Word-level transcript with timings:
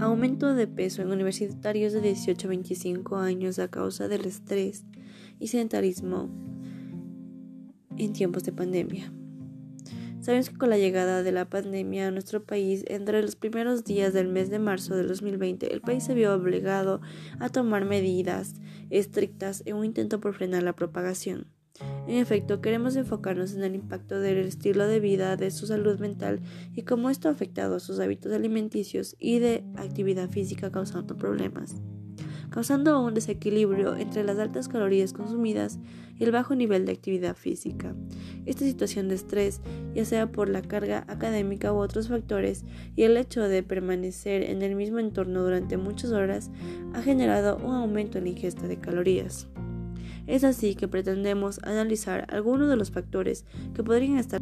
Aumento 0.00 0.54
de 0.54 0.66
peso 0.66 1.02
en 1.02 1.12
universitarios 1.12 1.92
de 1.92 2.00
18 2.00 2.46
a 2.46 2.48
25 2.48 3.16
años 3.16 3.58
a 3.58 3.68
causa 3.68 4.08
del 4.08 4.24
estrés 4.24 4.86
y 5.38 5.48
sedentarismo 5.48 6.30
en 7.98 8.14
tiempos 8.14 8.44
de 8.44 8.52
pandemia. 8.52 9.12
Sabemos 10.22 10.48
que 10.48 10.56
con 10.56 10.70
la 10.70 10.78
llegada 10.78 11.22
de 11.22 11.32
la 11.32 11.50
pandemia 11.50 12.08
a 12.08 12.10
nuestro 12.10 12.42
país, 12.42 12.82
entre 12.88 13.20
los 13.20 13.36
primeros 13.36 13.84
días 13.84 14.14
del 14.14 14.28
mes 14.28 14.48
de 14.48 14.58
marzo 14.58 14.96
del 14.96 15.06
2020, 15.06 15.70
el 15.70 15.82
país 15.82 16.02
se 16.02 16.14
vio 16.14 16.32
obligado 16.32 17.02
a 17.38 17.50
tomar 17.50 17.84
medidas 17.84 18.54
estrictas 18.88 19.62
en 19.66 19.76
un 19.76 19.84
intento 19.84 20.18
por 20.18 20.32
frenar 20.32 20.62
la 20.62 20.74
propagación. 20.74 21.46
En 22.10 22.16
efecto, 22.16 22.60
queremos 22.60 22.96
enfocarnos 22.96 23.54
en 23.54 23.62
el 23.62 23.76
impacto 23.76 24.18
del 24.18 24.38
estilo 24.38 24.88
de 24.88 24.98
vida, 24.98 25.36
de 25.36 25.52
su 25.52 25.68
salud 25.68 26.00
mental 26.00 26.40
y 26.74 26.82
cómo 26.82 27.08
esto 27.08 27.28
ha 27.28 27.30
afectado 27.30 27.76
a 27.76 27.78
sus 27.78 28.00
hábitos 28.00 28.32
alimenticios 28.32 29.14
y 29.20 29.38
de 29.38 29.62
actividad 29.76 30.28
física 30.28 30.72
causando 30.72 31.16
problemas 31.16 31.76
causando 32.50 33.00
un 33.00 33.14
desequilibrio 33.14 33.94
entre 33.94 34.24
las 34.24 34.40
altas 34.40 34.66
calorías 34.66 35.12
consumidas 35.12 35.78
y 36.18 36.24
el 36.24 36.32
bajo 36.32 36.56
nivel 36.56 36.84
de 36.84 36.90
actividad 36.90 37.36
física. 37.36 37.94
Esta 38.44 38.64
situación 38.64 39.06
de 39.06 39.14
estrés, 39.14 39.60
ya 39.94 40.04
sea 40.04 40.32
por 40.32 40.48
la 40.48 40.60
carga 40.60 41.04
académica 41.06 41.72
u 41.72 41.76
otros 41.76 42.08
factores, 42.08 42.64
y 42.96 43.04
el 43.04 43.16
hecho 43.18 43.42
de 43.42 43.62
permanecer 43.62 44.42
en 44.42 44.62
el 44.62 44.74
mismo 44.74 44.98
entorno 44.98 45.44
durante 45.44 45.76
muchas 45.76 46.10
horas, 46.10 46.50
ha 46.92 47.02
generado 47.02 47.56
un 47.58 47.72
aumento 47.72 48.18
en 48.18 48.24
la 48.24 48.30
ingesta 48.30 48.66
de 48.66 48.80
calorías. 48.80 49.46
Es 50.26 50.44
así 50.44 50.74
que 50.74 50.88
pretendemos 50.88 51.60
analizar 51.62 52.26
algunos 52.30 52.68
de 52.68 52.76
los 52.76 52.90
factores 52.90 53.44
que 53.74 53.82
podrían 53.82 54.18
estar 54.18 54.40